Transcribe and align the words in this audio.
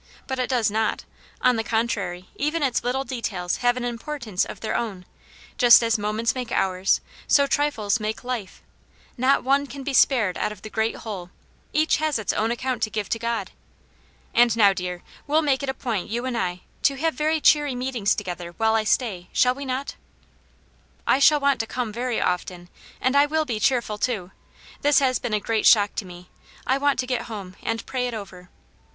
But 0.25 0.39
it 0.39 0.49
docs 0.49 0.71
not. 0.71 1.05
On 1.41 1.57
the 1.57 1.63
contrary, 1.63 2.27
even 2.35 2.63
its 2.63 2.83
little 2.83 3.03
details 3.03 3.57
have 3.57 3.77
an 3.77 3.85
importance 3.85 4.43
of 4.45 4.59
their 4.59 4.75
own; 4.75 5.05
just 5.59 5.83
as 5.83 5.99
moments 5.99 6.33
make 6.33 6.51
hours, 6.51 7.01
so 7.27 7.45
trifles 7.45 7.99
make 7.99 8.23
life; 8.23 8.63
not 9.15 9.43
one 9.43 9.67
can 9.67 9.83
be 9.83 9.93
spared 9.93 10.39
out 10.39 10.51
of 10.51 10.63
the 10.63 10.71
great 10.71 10.95
whole, 10.95 11.29
each 11.71 11.97
has 11.97 12.17
its 12.17 12.33
own 12.33 12.49
account 12.49 12.81
to 12.81 12.89
give 12.89 13.09
to 13.09 13.19
God, 13.19 13.51
And 14.33 14.57
now, 14.57 14.73
dear, 14.73 15.03
we'll 15.27 15.43
make 15.43 15.61
it 15.61 15.69
a 15.69 15.73
point, 15.75 16.09
you 16.09 16.25
and 16.25 16.35
I, 16.35 16.61
to 16.81 16.95
have 16.95 17.13
very 17.13 17.39
cheery 17.39 17.75
meetings 17.75 18.15
together, 18.15 18.53
while 18.57 18.73
I 18.73 18.85
stay, 18.85 19.29
shall 19.31 19.53
we 19.53 19.65
not 19.65 19.97
}""I 21.15 21.19
shall 21.19 21.39
want 21.39 21.59
to 21.59 21.67
come 21.67 21.93
very 21.93 22.19
often, 22.19 22.69
and 22.99 23.15
I 23.15 23.27
will 23.27 23.45
be 23.45 23.59
cheerful, 23.59 23.99
too. 23.99 24.31
This 24.81 24.97
has 24.97 25.19
been 25.19 25.35
a 25.35 25.39
great 25.39 25.67
shock 25.67 25.93
to 25.97 26.05
me; 26.05 26.31
I 26.65 26.79
want 26.79 26.97
to 27.01 27.05
get 27.05 27.25
home 27.29 27.55
and 27.61 27.85
pray 27.85 28.07
it 28.07 28.15
over." 28.15 28.49